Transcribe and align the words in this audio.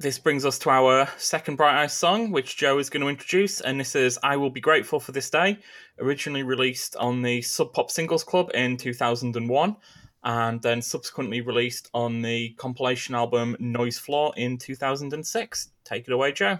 this 0.00 0.18
brings 0.18 0.46
us 0.46 0.58
to 0.58 0.70
our 0.70 1.06
second 1.18 1.56
Bright 1.56 1.82
Eyes 1.82 1.92
song, 1.92 2.30
which 2.30 2.56
Joe 2.56 2.78
is 2.78 2.88
going 2.88 3.02
to 3.02 3.08
introduce, 3.08 3.60
and 3.60 3.78
this 3.78 3.94
is 3.94 4.18
I 4.22 4.34
Will 4.34 4.48
Be 4.48 4.60
Grateful 4.60 4.98
for 4.98 5.12
This 5.12 5.28
Day, 5.28 5.58
originally 5.98 6.42
released 6.42 6.96
on 6.96 7.20
the 7.20 7.42
Sub 7.42 7.74
Pop 7.74 7.90
Singles 7.90 8.24
Club 8.24 8.50
in 8.54 8.78
2001, 8.78 9.76
and 10.24 10.62
then 10.62 10.80
subsequently 10.80 11.42
released 11.42 11.90
on 11.92 12.22
the 12.22 12.54
compilation 12.54 13.14
album 13.14 13.54
Noise 13.60 13.98
Floor 13.98 14.32
in 14.38 14.56
2006. 14.56 15.68
Take 15.84 16.08
it 16.08 16.12
away, 16.12 16.32
Joe. 16.32 16.58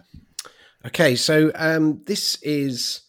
Okay, 0.85 1.17
so 1.17 1.51
um, 1.55 2.03
this 2.05 2.37
is. 2.43 3.03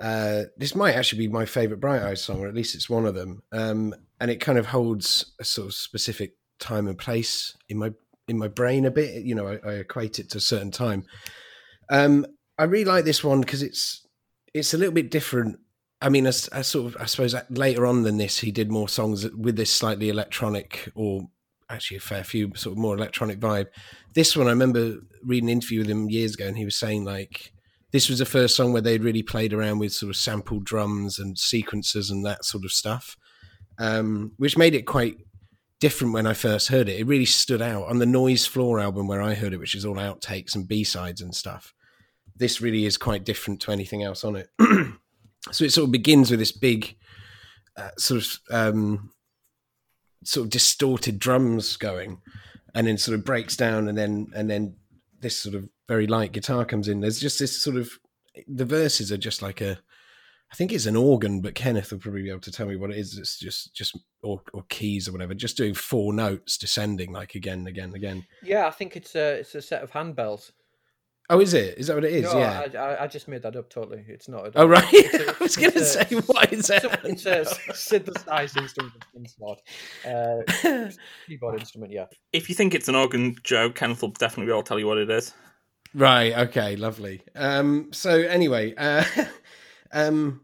Uh, 0.00 0.42
this 0.56 0.74
might 0.74 0.96
actually 0.96 1.20
be 1.20 1.28
my 1.28 1.46
favorite 1.46 1.78
Bright 1.78 2.02
Eyes 2.02 2.20
song, 2.20 2.40
or 2.40 2.48
at 2.48 2.54
least 2.54 2.74
it's 2.74 2.90
one 2.90 3.06
of 3.06 3.14
them. 3.14 3.44
Um, 3.52 3.94
and 4.20 4.32
it 4.32 4.40
kind 4.40 4.58
of 4.58 4.66
holds 4.66 5.32
a 5.38 5.44
sort 5.44 5.68
of 5.68 5.74
specific 5.74 6.34
time 6.58 6.88
and 6.88 6.98
place 6.98 7.56
in 7.68 7.78
my 7.78 7.92
in 8.28 8.38
my 8.38 8.48
brain 8.48 8.84
a 8.84 8.90
bit. 8.90 9.24
You 9.24 9.34
know, 9.34 9.48
I, 9.48 9.68
I 9.68 9.72
equate 9.74 10.18
it 10.18 10.30
to 10.30 10.38
a 10.38 10.42
certain 10.42 10.70
time. 10.70 11.04
Um, 11.90 12.26
I 12.58 12.64
really 12.64 12.84
like 12.84 13.04
this 13.04 13.24
one 13.24 13.40
because 13.40 13.62
it's 13.62 14.06
it's 14.52 14.74
a 14.74 14.78
little 14.78 14.94
bit 14.94 15.10
different. 15.10 15.58
I 16.00 16.08
mean, 16.08 16.26
as, 16.26 16.48
as 16.48 16.66
sort 16.66 16.94
of, 16.94 17.00
I 17.00 17.06
suppose 17.06 17.34
later 17.48 17.86
on 17.86 18.02
than 18.02 18.18
this, 18.18 18.38
he 18.38 18.52
did 18.52 18.70
more 18.70 18.88
songs 18.88 19.28
with 19.30 19.56
this 19.56 19.72
slightly 19.72 20.10
electronic 20.10 20.90
or 20.94 21.28
actually 21.70 21.96
a 21.96 22.00
fair 22.00 22.22
few 22.22 22.52
sort 22.54 22.74
of 22.74 22.78
more 22.78 22.94
electronic 22.94 23.40
vibe. 23.40 23.68
This 24.14 24.36
one, 24.36 24.46
I 24.46 24.50
remember 24.50 24.98
reading 25.24 25.48
an 25.48 25.54
interview 25.54 25.80
with 25.80 25.90
him 25.90 26.10
years 26.10 26.34
ago, 26.34 26.46
and 26.46 26.58
he 26.58 26.64
was 26.64 26.76
saying 26.76 27.04
like 27.04 27.52
this 27.90 28.08
was 28.08 28.18
the 28.18 28.26
first 28.26 28.56
song 28.56 28.72
where 28.72 28.82
they'd 28.82 29.04
really 29.04 29.22
played 29.22 29.52
around 29.52 29.78
with 29.78 29.92
sort 29.92 30.10
of 30.10 30.16
sampled 30.16 30.64
drums 30.64 31.18
and 31.18 31.38
sequences 31.38 32.10
and 32.10 32.24
that 32.26 32.44
sort 32.44 32.64
of 32.64 32.72
stuff, 32.72 33.16
um, 33.78 34.32
which 34.36 34.58
made 34.58 34.74
it 34.74 34.82
quite 34.82 35.16
different 35.84 36.14
when 36.14 36.26
I 36.26 36.32
first 36.32 36.68
heard 36.68 36.88
it. 36.88 36.98
It 36.98 37.06
really 37.06 37.26
stood 37.26 37.60
out 37.60 37.88
on 37.88 37.98
the 37.98 38.06
Noise 38.06 38.46
Floor 38.46 38.80
album 38.80 39.06
where 39.06 39.20
I 39.20 39.34
heard 39.34 39.52
it, 39.52 39.58
which 39.58 39.74
is 39.74 39.84
all 39.84 39.96
outtakes 39.96 40.54
and 40.54 40.66
B 40.66 40.82
sides 40.82 41.20
and 41.20 41.34
stuff. 41.34 41.74
This 42.34 42.62
really 42.62 42.86
is 42.86 42.96
quite 42.96 43.26
different 43.26 43.60
to 43.60 43.70
anything 43.70 44.02
else 44.02 44.24
on 44.24 44.34
it. 44.34 44.48
so 45.52 45.62
it 45.62 45.74
sort 45.74 45.84
of 45.84 45.92
begins 45.92 46.30
with 46.30 46.40
this 46.40 46.52
big, 46.52 46.96
uh, 47.76 47.90
sort 47.98 48.22
of, 48.22 48.38
um, 48.50 49.10
sort 50.24 50.46
of 50.46 50.50
distorted 50.50 51.18
drums 51.18 51.76
going, 51.76 52.22
and 52.74 52.86
then 52.86 52.96
sort 52.96 53.18
of 53.18 53.26
breaks 53.26 53.54
down, 53.54 53.86
and 53.86 53.98
then 53.98 54.28
and 54.34 54.48
then 54.48 54.76
this 55.20 55.38
sort 55.38 55.54
of 55.54 55.68
very 55.86 56.06
light 56.06 56.32
guitar 56.32 56.64
comes 56.64 56.88
in. 56.88 57.00
There's 57.00 57.20
just 57.20 57.38
this 57.38 57.62
sort 57.62 57.76
of 57.76 57.90
the 58.48 58.64
verses 58.64 59.12
are 59.12 59.18
just 59.18 59.42
like 59.42 59.60
a 59.60 59.80
I 60.54 60.56
think 60.56 60.70
it's 60.70 60.86
an 60.86 60.94
organ, 60.94 61.40
but 61.40 61.56
Kenneth 61.56 61.90
will 61.90 61.98
probably 61.98 62.22
be 62.22 62.30
able 62.30 62.38
to 62.42 62.52
tell 62.52 62.68
me 62.68 62.76
what 62.76 62.92
it 62.92 62.96
is. 62.96 63.18
It's 63.18 63.40
just 63.40 63.74
just 63.74 63.98
or, 64.22 64.40
or 64.52 64.62
keys 64.68 65.08
or 65.08 65.10
whatever, 65.10 65.34
just 65.34 65.56
doing 65.56 65.74
four 65.74 66.12
notes 66.12 66.56
descending 66.56 67.10
like 67.10 67.34
again, 67.34 67.66
again, 67.66 67.92
again. 67.92 68.24
Yeah, 68.40 68.68
I 68.68 68.70
think 68.70 68.94
it's 68.94 69.16
a 69.16 69.40
it's 69.40 69.56
a 69.56 69.60
set 69.60 69.82
of 69.82 69.90
handbells. 69.90 70.52
Oh, 71.28 71.40
is 71.40 71.54
it? 71.54 71.76
Is 71.76 71.88
that 71.88 71.96
what 71.96 72.04
it 72.04 72.12
is? 72.12 72.32
No, 72.32 72.38
yeah. 72.38 72.68
I, 72.78 73.02
I, 73.02 73.06
just 73.08 73.26
made 73.26 73.42
that 73.42 73.56
up 73.56 73.68
totally. 73.68 74.04
It's 74.06 74.28
not. 74.28 74.52
oh, 74.54 74.66
right. 74.66 74.84
A, 74.92 75.34
I 75.40 75.42
was 75.42 75.56
going 75.56 75.72
to 75.72 75.84
say, 75.84 76.04
what 76.26 76.52
is 76.52 76.70
it? 76.70 76.84
It's 77.02 77.26
a 77.26 77.46
synthesized 77.74 78.56
instrument 78.56 78.92
of 79.42 79.58
Uh, 80.06 80.90
keyboard 81.26 81.58
instrument, 81.58 81.92
yeah. 81.92 82.04
If 82.34 82.50
you 82.50 82.54
think 82.54 82.74
it's 82.74 82.88
an 82.88 82.94
organ, 82.94 83.36
Joe, 83.42 83.70
Kenneth 83.70 84.02
will 84.02 84.10
definitely 84.10 84.46
be 84.46 84.52
able 84.52 84.64
to 84.64 84.68
tell 84.68 84.78
you 84.78 84.86
what 84.86 84.98
it 84.98 85.10
is. 85.10 85.32
Right. 85.94 86.36
Okay. 86.36 86.76
Lovely. 86.76 87.22
Um, 87.34 87.88
so 87.92 88.10
anyway, 88.10 88.74
uh, 88.76 89.04
um, 89.94 90.42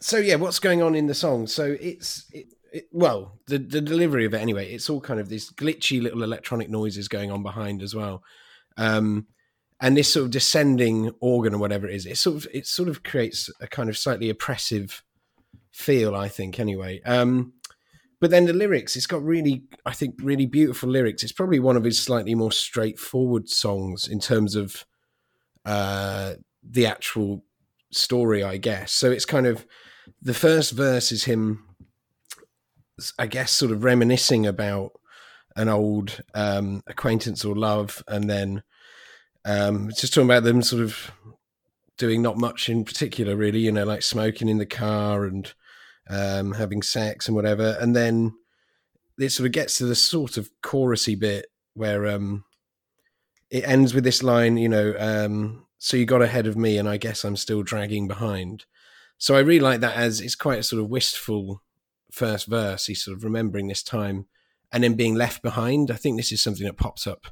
so 0.00 0.18
yeah, 0.18 0.36
what's 0.36 0.58
going 0.58 0.82
on 0.82 0.94
in 0.94 1.06
the 1.06 1.14
song? 1.14 1.46
So 1.46 1.76
it's 1.80 2.26
it, 2.32 2.46
it, 2.72 2.84
well, 2.92 3.38
the 3.48 3.58
the 3.58 3.80
delivery 3.80 4.24
of 4.24 4.34
it 4.34 4.40
anyway. 4.40 4.72
It's 4.72 4.88
all 4.88 5.00
kind 5.00 5.18
of 5.18 5.28
these 5.28 5.50
glitchy 5.50 6.00
little 6.00 6.22
electronic 6.22 6.70
noises 6.70 7.08
going 7.08 7.32
on 7.32 7.42
behind 7.42 7.82
as 7.82 7.94
well, 7.94 8.22
um, 8.76 9.26
and 9.80 9.96
this 9.96 10.12
sort 10.12 10.26
of 10.26 10.30
descending 10.30 11.10
organ 11.20 11.54
or 11.54 11.58
whatever 11.58 11.88
it 11.88 11.94
is. 11.94 12.06
It 12.06 12.18
sort 12.18 12.36
of 12.36 12.46
it 12.52 12.66
sort 12.66 12.88
of 12.88 13.02
creates 13.02 13.50
a 13.60 13.66
kind 13.66 13.88
of 13.88 13.98
slightly 13.98 14.28
oppressive 14.28 15.02
feel, 15.72 16.14
I 16.14 16.28
think. 16.28 16.60
Anyway, 16.60 17.00
um, 17.06 17.54
but 18.20 18.30
then 18.30 18.44
the 18.44 18.52
lyrics, 18.52 18.94
it's 18.94 19.06
got 19.06 19.22
really, 19.24 19.64
I 19.86 19.94
think, 19.94 20.16
really 20.22 20.46
beautiful 20.46 20.88
lyrics. 20.88 21.22
It's 21.22 21.32
probably 21.32 21.58
one 21.60 21.76
of 21.76 21.84
his 21.84 22.00
slightly 22.00 22.34
more 22.34 22.52
straightforward 22.52 23.48
songs 23.48 24.06
in 24.06 24.20
terms 24.20 24.54
of 24.54 24.84
uh, 25.64 26.34
the 26.62 26.86
actual 26.86 27.44
story, 27.92 28.42
I 28.42 28.56
guess. 28.56 28.92
So 28.92 29.10
it's 29.10 29.24
kind 29.24 29.46
of 29.46 29.66
the 30.20 30.34
first 30.34 30.72
verse 30.72 31.12
is 31.12 31.24
him, 31.24 31.64
I 33.18 33.26
guess, 33.26 33.52
sort 33.52 33.72
of 33.72 33.84
reminiscing 33.84 34.46
about 34.46 34.92
an 35.56 35.68
old 35.68 36.22
um, 36.34 36.82
acquaintance 36.86 37.44
or 37.44 37.54
love, 37.54 38.02
and 38.08 38.28
then 38.28 38.62
um, 39.44 39.90
just 39.90 40.14
talking 40.14 40.28
about 40.28 40.44
them 40.44 40.62
sort 40.62 40.82
of 40.82 41.12
doing 41.98 42.22
not 42.22 42.38
much 42.38 42.68
in 42.68 42.84
particular, 42.84 43.36
really. 43.36 43.60
You 43.60 43.72
know, 43.72 43.84
like 43.84 44.02
smoking 44.02 44.48
in 44.48 44.58
the 44.58 44.66
car 44.66 45.24
and 45.24 45.52
um, 46.08 46.52
having 46.52 46.82
sex 46.82 47.26
and 47.26 47.36
whatever, 47.36 47.76
and 47.80 47.94
then 47.94 48.34
it 49.18 49.30
sort 49.30 49.46
of 49.46 49.52
gets 49.52 49.78
to 49.78 49.84
the 49.84 49.94
sort 49.94 50.36
of 50.36 50.50
chorusy 50.62 51.18
bit 51.18 51.46
where 51.74 52.06
um, 52.06 52.44
it 53.50 53.64
ends 53.66 53.94
with 53.94 54.04
this 54.04 54.22
line, 54.22 54.56
you 54.56 54.68
know, 54.68 54.94
um, 54.98 55.66
so 55.84 55.96
you 55.96 56.06
got 56.06 56.22
ahead 56.22 56.46
of 56.46 56.56
me, 56.56 56.78
and 56.78 56.88
I 56.88 56.96
guess 56.96 57.24
I'm 57.24 57.34
still 57.34 57.64
dragging 57.64 58.06
behind. 58.06 58.66
So 59.18 59.34
I 59.34 59.40
really 59.40 59.58
like 59.58 59.80
that 59.80 59.96
as 59.96 60.20
it's 60.20 60.36
quite 60.36 60.60
a 60.60 60.62
sort 60.62 60.80
of 60.80 60.88
wistful 60.88 61.60
first 62.12 62.46
verse. 62.46 62.86
He's 62.86 63.02
sort 63.02 63.16
of 63.16 63.24
remembering 63.24 63.66
this 63.66 63.82
time 63.82 64.26
and 64.70 64.84
then 64.84 64.94
being 64.94 65.16
left 65.16 65.42
behind. 65.42 65.90
I 65.90 65.96
think 65.96 66.16
this 66.16 66.30
is 66.30 66.40
something 66.40 66.64
that 66.66 66.76
pops 66.76 67.04
up 67.04 67.26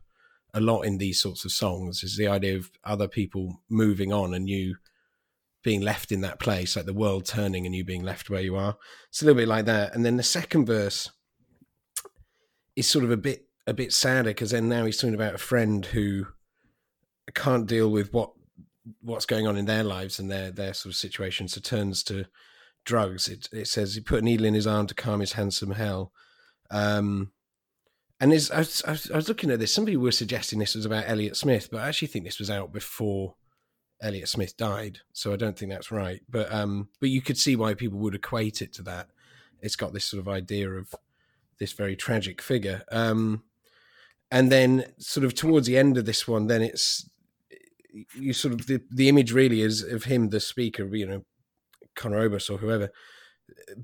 a 0.52 0.60
lot 0.60 0.80
in 0.80 0.98
these 0.98 1.20
sorts 1.20 1.44
of 1.44 1.52
songs 1.52 2.02
is 2.02 2.16
the 2.16 2.26
idea 2.26 2.56
of 2.56 2.72
other 2.82 3.06
people 3.06 3.60
moving 3.68 4.12
on 4.12 4.34
and 4.34 4.48
you 4.48 4.78
being 5.62 5.80
left 5.80 6.10
in 6.10 6.20
that 6.22 6.40
place, 6.40 6.74
like 6.74 6.86
the 6.86 6.92
world 6.92 7.26
turning 7.26 7.66
and 7.66 7.74
you 7.76 7.84
being 7.84 8.02
left 8.02 8.30
where 8.30 8.40
you 8.40 8.56
are. 8.56 8.76
It's 9.10 9.22
a 9.22 9.26
little 9.26 9.40
bit 9.40 9.46
like 9.46 9.66
that. 9.66 9.94
And 9.94 10.04
then 10.04 10.16
the 10.16 10.24
second 10.24 10.64
verse 10.64 11.08
is 12.74 12.88
sort 12.88 13.04
of 13.04 13.12
a 13.12 13.16
bit 13.16 13.46
a 13.68 13.74
bit 13.74 13.92
sadder 13.92 14.30
because 14.30 14.50
then 14.50 14.68
now 14.68 14.86
he's 14.86 14.96
talking 14.96 15.14
about 15.14 15.36
a 15.36 15.38
friend 15.38 15.86
who 15.86 16.26
can't 17.32 17.68
deal 17.68 17.88
with 17.88 18.12
what 18.12 18.32
what's 19.00 19.26
going 19.26 19.46
on 19.46 19.56
in 19.56 19.66
their 19.66 19.84
lives 19.84 20.18
and 20.18 20.30
their 20.30 20.50
their 20.50 20.74
sort 20.74 20.92
of 20.92 20.96
situation. 20.96 21.48
So 21.48 21.60
turns 21.60 22.02
to 22.04 22.26
drugs. 22.84 23.28
It 23.28 23.48
it 23.52 23.68
says 23.68 23.94
he 23.94 24.00
put 24.00 24.22
a 24.22 24.24
needle 24.24 24.46
in 24.46 24.54
his 24.54 24.66
arm 24.66 24.86
to 24.88 24.94
calm 24.94 25.20
his 25.20 25.32
handsome 25.32 25.72
hell. 25.72 26.12
Um, 26.70 27.32
and 28.20 28.32
I, 28.32 28.36
I, 28.54 28.58
was, 28.58 29.10
I 29.12 29.16
was 29.16 29.28
looking 29.28 29.50
at 29.50 29.58
this. 29.58 29.72
Somebody 29.72 29.96
was 29.96 30.16
suggesting 30.16 30.58
this 30.58 30.74
was 30.74 30.84
about 30.84 31.04
Elliott 31.06 31.36
Smith, 31.36 31.68
but 31.72 31.80
I 31.80 31.88
actually 31.88 32.08
think 32.08 32.26
this 32.26 32.38
was 32.38 32.50
out 32.50 32.70
before 32.70 33.34
Elliott 34.02 34.28
Smith 34.28 34.56
died. 34.56 34.98
So 35.12 35.32
I 35.32 35.36
don't 35.36 35.58
think 35.58 35.70
that's 35.70 35.90
right. 35.90 36.20
But 36.28 36.52
um, 36.52 36.88
but 37.00 37.08
you 37.08 37.22
could 37.22 37.38
see 37.38 37.56
why 37.56 37.74
people 37.74 37.98
would 38.00 38.14
equate 38.14 38.62
it 38.62 38.72
to 38.74 38.82
that. 38.82 39.08
It's 39.60 39.76
got 39.76 39.92
this 39.92 40.04
sort 40.04 40.20
of 40.20 40.28
idea 40.28 40.70
of 40.70 40.94
this 41.58 41.72
very 41.72 41.96
tragic 41.96 42.40
figure. 42.40 42.82
Um, 42.92 43.44
and 44.30 44.50
then 44.52 44.84
sort 44.98 45.24
of 45.24 45.34
towards 45.34 45.66
the 45.66 45.76
end 45.76 45.98
of 45.98 46.06
this 46.06 46.28
one, 46.28 46.46
then 46.46 46.62
it's 46.62 47.09
you 48.14 48.32
sort 48.32 48.54
of 48.54 48.66
the, 48.66 48.80
the 48.90 49.08
image 49.08 49.32
really 49.32 49.62
is 49.62 49.82
of 49.82 50.04
him, 50.04 50.30
the 50.30 50.40
speaker, 50.40 50.84
you 50.94 51.06
know, 51.06 51.24
Conor 51.96 52.28
or 52.28 52.58
whoever, 52.58 52.90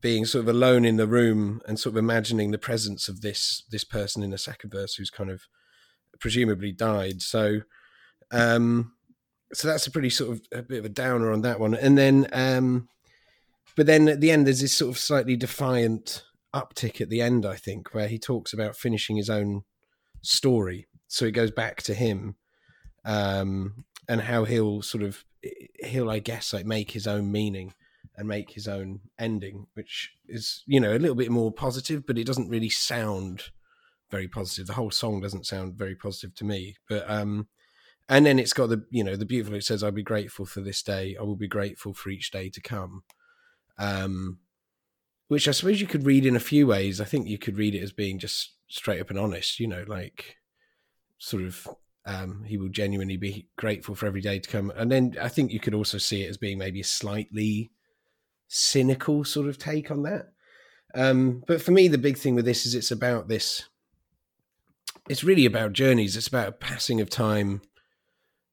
being 0.00 0.24
sort 0.24 0.44
of 0.44 0.48
alone 0.48 0.84
in 0.84 0.96
the 0.96 1.06
room 1.06 1.60
and 1.66 1.78
sort 1.78 1.94
of 1.94 1.98
imagining 1.98 2.50
the 2.50 2.58
presence 2.58 3.08
of 3.08 3.20
this 3.20 3.64
this 3.70 3.84
person 3.84 4.22
in 4.22 4.30
the 4.30 4.38
second 4.38 4.70
verse 4.70 4.94
who's 4.94 5.10
kind 5.10 5.30
of 5.30 5.42
presumably 6.20 6.72
died. 6.72 7.20
So, 7.22 7.60
um, 8.30 8.92
so 9.52 9.68
that's 9.68 9.86
a 9.86 9.90
pretty 9.90 10.10
sort 10.10 10.32
of 10.32 10.42
a 10.52 10.62
bit 10.62 10.78
of 10.78 10.84
a 10.84 10.90
downer 10.90 11.32
on 11.32 11.42
that 11.42 11.60
one. 11.60 11.74
And 11.74 11.98
then, 11.98 12.28
um, 12.32 12.88
but 13.76 13.86
then 13.86 14.08
at 14.08 14.20
the 14.20 14.30
end, 14.30 14.46
there's 14.46 14.60
this 14.60 14.72
sort 14.72 14.90
of 14.90 14.98
slightly 14.98 15.36
defiant 15.36 16.22
uptick 16.54 17.00
at 17.00 17.10
the 17.10 17.20
end, 17.20 17.44
I 17.44 17.56
think, 17.56 17.92
where 17.92 18.08
he 18.08 18.18
talks 18.18 18.52
about 18.52 18.76
finishing 18.76 19.16
his 19.16 19.28
own 19.28 19.62
story. 20.22 20.86
So 21.08 21.24
it 21.26 21.32
goes 21.32 21.50
back 21.50 21.82
to 21.84 21.94
him 21.94 22.36
um, 23.04 23.84
and 24.08 24.22
how 24.22 24.44
he'll 24.44 24.82
sort 24.82 25.02
of 25.02 25.24
he'll 25.84 26.10
I 26.10 26.18
guess 26.18 26.52
like 26.52 26.66
make 26.66 26.90
his 26.92 27.06
own 27.06 27.30
meaning 27.30 27.74
and 28.16 28.28
make 28.28 28.50
his 28.52 28.66
own 28.66 29.00
ending, 29.18 29.66
which 29.74 30.12
is 30.28 30.62
you 30.66 30.80
know 30.80 30.96
a 30.96 30.98
little 30.98 31.16
bit 31.16 31.30
more 31.30 31.52
positive, 31.52 32.06
but 32.06 32.18
it 32.18 32.26
doesn't 32.26 32.48
really 32.48 32.70
sound 32.70 33.44
very 34.10 34.28
positive. 34.28 34.66
The 34.66 34.74
whole 34.74 34.90
song 34.90 35.20
doesn't 35.20 35.46
sound 35.46 35.74
very 35.74 35.94
positive 35.94 36.34
to 36.36 36.44
me, 36.44 36.76
but 36.88 37.08
um, 37.10 37.48
and 38.08 38.24
then 38.24 38.38
it's 38.38 38.52
got 38.52 38.68
the 38.68 38.84
you 38.90 39.04
know 39.04 39.16
the 39.16 39.26
beautiful. 39.26 39.56
It 39.56 39.64
says, 39.64 39.82
"I'll 39.82 39.92
be 39.92 40.02
grateful 40.02 40.46
for 40.46 40.60
this 40.60 40.82
day. 40.82 41.16
I 41.18 41.22
will 41.22 41.36
be 41.36 41.48
grateful 41.48 41.92
for 41.92 42.10
each 42.10 42.30
day 42.30 42.48
to 42.50 42.60
come." 42.60 43.02
Um, 43.78 44.38
which 45.28 45.48
I 45.48 45.50
suppose 45.50 45.80
you 45.80 45.86
could 45.86 46.06
read 46.06 46.24
in 46.24 46.36
a 46.36 46.40
few 46.40 46.68
ways. 46.68 47.00
I 47.00 47.04
think 47.04 47.26
you 47.26 47.38
could 47.38 47.58
read 47.58 47.74
it 47.74 47.82
as 47.82 47.92
being 47.92 48.18
just 48.18 48.52
straight 48.68 49.00
up 49.00 49.10
and 49.10 49.18
honest. 49.18 49.60
You 49.60 49.66
know, 49.66 49.84
like 49.86 50.36
sort 51.18 51.42
of 51.42 51.68
um, 52.06 52.44
he 52.44 52.56
will 52.56 52.68
genuinely 52.68 53.16
be 53.16 53.48
grateful 53.56 53.94
for 53.94 54.06
every 54.06 54.20
day 54.20 54.38
to 54.38 54.48
come. 54.48 54.72
And 54.76 54.90
then 54.90 55.16
I 55.20 55.28
think 55.28 55.52
you 55.52 55.60
could 55.60 55.74
also 55.74 55.98
see 55.98 56.22
it 56.22 56.30
as 56.30 56.36
being 56.36 56.58
maybe 56.58 56.80
a 56.80 56.84
slightly 56.84 57.70
cynical 58.48 59.24
sort 59.24 59.48
of 59.48 59.58
take 59.58 59.90
on 59.90 60.02
that. 60.04 60.32
Um, 60.94 61.42
but 61.46 61.60
for 61.60 61.72
me, 61.72 61.88
the 61.88 61.98
big 61.98 62.16
thing 62.16 62.34
with 62.34 62.44
this 62.44 62.64
is 62.64 62.74
it's 62.74 62.90
about 62.90 63.28
this 63.28 63.64
it's 65.08 65.24
really 65.24 65.46
about 65.46 65.72
journeys. 65.72 66.16
It's 66.16 66.26
about 66.26 66.60
passing 66.60 67.00
of 67.00 67.10
time. 67.10 67.62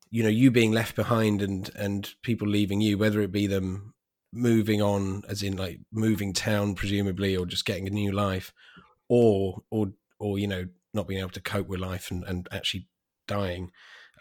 You 0.09 0.23
know, 0.23 0.29
you 0.29 0.51
being 0.51 0.71
left 0.71 0.95
behind 0.95 1.41
and 1.41 1.69
and 1.75 2.13
people 2.21 2.47
leaving 2.47 2.81
you, 2.81 2.97
whether 2.97 3.21
it 3.21 3.31
be 3.31 3.47
them 3.47 3.93
moving 4.31 4.81
on, 4.81 5.23
as 5.27 5.41
in 5.41 5.57
like 5.57 5.79
moving 5.91 6.33
town, 6.33 6.75
presumably, 6.75 7.35
or 7.35 7.45
just 7.45 7.65
getting 7.65 7.87
a 7.87 7.91
new 7.91 8.11
life, 8.11 8.53
or 9.09 9.63
or 9.71 9.93
or 10.19 10.37
you 10.37 10.47
know 10.47 10.67
not 10.93 11.07
being 11.07 11.19
able 11.19 11.31
to 11.31 11.41
cope 11.41 11.67
with 11.67 11.79
life 11.79 12.11
and, 12.11 12.23
and 12.25 12.47
actually 12.51 12.87
dying. 13.27 13.71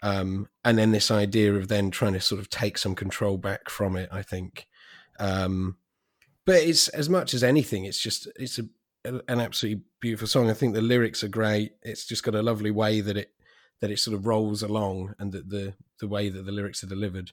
Um, 0.01 0.49
and 0.65 0.77
then 0.77 0.91
this 0.91 1.09
idea 1.09 1.53
of 1.55 1.69
then 1.69 1.89
trying 1.89 2.13
to 2.13 2.21
sort 2.21 2.41
of 2.41 2.49
take 2.49 2.77
some 2.77 2.93
control 2.93 3.37
back 3.37 3.69
from 3.69 3.95
it, 3.95 4.09
I 4.11 4.21
think. 4.21 4.67
Um, 5.19 5.77
but 6.45 6.55
it's 6.55 6.89
as 6.89 7.09
much 7.09 7.33
as 7.33 7.43
anything, 7.43 7.85
it's 7.85 8.01
just 8.01 8.27
it's 8.35 8.59
a 8.59 8.63
an 9.05 9.39
absolutely 9.39 9.83
beautiful 9.99 10.27
song. 10.27 10.49
I 10.49 10.53
think 10.53 10.73
the 10.73 10.81
lyrics 10.81 11.23
are 11.23 11.29
great. 11.29 11.73
It's 11.81 12.05
just 12.05 12.23
got 12.23 12.35
a 12.35 12.41
lovely 12.41 12.71
way 12.71 13.01
that 13.01 13.17
it 13.17 13.31
that 13.81 13.91
it 13.91 13.99
sort 13.99 14.15
of 14.15 14.25
rolls 14.25 14.63
along, 14.63 15.13
and 15.19 15.31
that 15.31 15.49
the 15.49 15.73
the 15.99 16.07
way 16.07 16.29
that 16.29 16.45
the 16.45 16.51
lyrics 16.51 16.83
are 16.83 16.87
delivered. 16.87 17.31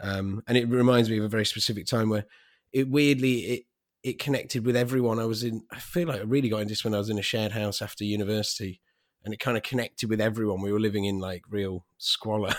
Um, 0.00 0.42
and 0.46 0.56
it 0.56 0.68
reminds 0.68 1.10
me 1.10 1.18
of 1.18 1.24
a 1.24 1.28
very 1.28 1.44
specific 1.44 1.86
time 1.86 2.08
where 2.08 2.24
it 2.72 2.88
weirdly 2.88 3.38
it 3.40 3.62
it 4.02 4.18
connected 4.18 4.64
with 4.64 4.76
everyone. 4.76 5.18
I 5.18 5.24
was 5.26 5.42
in. 5.42 5.62
I 5.72 5.78
feel 5.78 6.08
like 6.08 6.20
I 6.20 6.24
really 6.24 6.48
got 6.48 6.62
into 6.62 6.72
this 6.72 6.84
when 6.84 6.94
I 6.94 6.98
was 6.98 7.10
in 7.10 7.18
a 7.18 7.22
shared 7.22 7.52
house 7.52 7.82
after 7.82 8.04
university, 8.04 8.80
and 9.28 9.34
it 9.34 9.40
kind 9.40 9.58
of 9.58 9.62
connected 9.62 10.08
with 10.08 10.22
everyone. 10.22 10.62
We 10.62 10.72
were 10.72 10.80
living 10.80 11.04
in 11.04 11.18
like 11.18 11.42
real 11.50 11.84
squalor, 11.98 12.54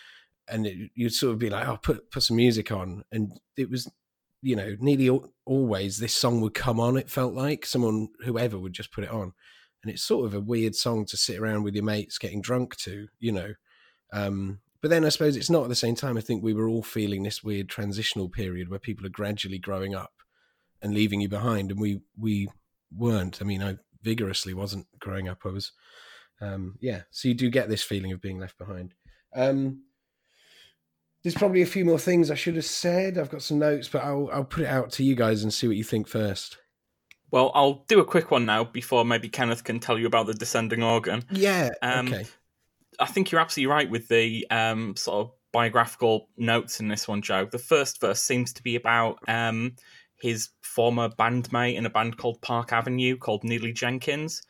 and 0.48 0.66
it, 0.66 0.90
you'd 0.94 1.12
sort 1.12 1.34
of 1.34 1.38
be 1.38 1.50
like, 1.50 1.68
"Oh, 1.68 1.76
put 1.76 2.10
put 2.10 2.22
some 2.22 2.38
music 2.38 2.72
on," 2.72 3.04
and 3.12 3.38
it 3.58 3.68
was 3.68 3.90
you 4.40 4.56
know, 4.56 4.74
nearly 4.78 5.20
always 5.44 5.98
this 5.98 6.14
song 6.14 6.42
would 6.42 6.54
come 6.54 6.80
on. 6.80 6.98
It 6.98 7.10
felt 7.10 7.32
like 7.34 7.64
someone, 7.64 8.08
whoever, 8.24 8.58
would 8.58 8.72
just 8.72 8.90
put 8.90 9.04
it 9.04 9.10
on, 9.10 9.34
and 9.82 9.92
it's 9.92 10.02
sort 10.02 10.24
of 10.24 10.32
a 10.32 10.40
weird 10.40 10.74
song 10.74 11.04
to 11.06 11.16
sit 11.18 11.38
around 11.38 11.62
with 11.62 11.74
your 11.74 11.84
mates 11.84 12.18
getting 12.18 12.40
drunk 12.40 12.76
to, 12.76 13.08
you 13.18 13.32
know. 13.32 13.52
Um, 14.14 14.60
but 14.80 14.90
then 14.90 15.04
I 15.04 15.10
suppose 15.10 15.36
it's 15.36 15.50
not 15.50 15.64
at 15.64 15.70
the 15.70 15.74
same 15.74 15.94
time. 15.94 16.16
I 16.16 16.22
think 16.22 16.42
we 16.42 16.54
were 16.54 16.68
all 16.68 16.82
feeling 16.82 17.22
this 17.22 17.44
weird 17.44 17.68
transitional 17.68 18.30
period 18.30 18.70
where 18.70 18.78
people 18.78 19.04
are 19.06 19.10
gradually 19.10 19.58
growing 19.58 19.94
up 19.94 20.12
and 20.80 20.94
leaving 20.94 21.20
you 21.20 21.28
behind, 21.28 21.70
and 21.70 21.80
we 21.80 22.00
we 22.18 22.48
weren't. 22.96 23.40
I 23.42 23.44
mean, 23.44 23.62
I 23.62 23.76
vigorously 24.02 24.52
wasn't 24.54 24.86
growing 25.00 25.26
up. 25.26 25.40
I 25.46 25.48
was, 25.48 25.72
um, 26.40 26.76
yeah. 26.80 27.02
So 27.10 27.28
you 27.28 27.34
do 27.34 27.50
get 27.50 27.68
this 27.68 27.82
feeling 27.82 28.12
of 28.12 28.20
being 28.20 28.38
left 28.38 28.58
behind. 28.58 28.94
Um, 29.34 29.82
there's 31.22 31.34
probably 31.34 31.62
a 31.62 31.66
few 31.66 31.84
more 31.84 31.98
things 31.98 32.30
I 32.30 32.34
should 32.34 32.56
have 32.56 32.66
said. 32.66 33.16
I've 33.16 33.30
got 33.30 33.42
some 33.42 33.58
notes, 33.58 33.88
but 33.88 34.04
I'll 34.04 34.28
I'll 34.32 34.44
put 34.44 34.64
it 34.64 34.68
out 34.68 34.92
to 34.92 35.04
you 35.04 35.14
guys 35.14 35.42
and 35.42 35.52
see 35.52 35.66
what 35.66 35.76
you 35.76 35.84
think 35.84 36.06
first. 36.06 36.58
Well, 37.30 37.50
I'll 37.54 37.84
do 37.88 37.98
a 37.98 38.04
quick 38.04 38.30
one 38.30 38.46
now 38.46 38.62
before 38.62 39.04
maybe 39.04 39.28
Kenneth 39.28 39.64
can 39.64 39.80
tell 39.80 39.98
you 39.98 40.06
about 40.06 40.26
the 40.26 40.34
descending 40.34 40.82
organ. 40.82 41.24
Yeah. 41.30 41.70
Um, 41.82 42.08
okay. 42.08 42.26
I 43.00 43.06
think 43.06 43.32
you're 43.32 43.40
absolutely 43.40 43.72
right 43.72 43.90
with 43.90 44.06
the 44.06 44.46
um, 44.50 44.94
sort 44.94 45.26
of 45.26 45.32
biographical 45.52 46.28
notes 46.36 46.78
in 46.78 46.88
this 46.88 47.08
one, 47.08 47.22
Joe. 47.22 47.48
The 47.50 47.58
first 47.58 48.00
verse 48.00 48.20
seems 48.20 48.52
to 48.52 48.62
be 48.62 48.76
about 48.76 49.18
um, 49.26 49.74
his 50.20 50.50
former 50.62 51.08
bandmate 51.08 51.76
in 51.76 51.86
a 51.86 51.90
band 51.90 52.18
called 52.18 52.40
Park 52.40 52.72
Avenue 52.72 53.16
called 53.16 53.42
Neely 53.42 53.72
Jenkins. 53.72 54.42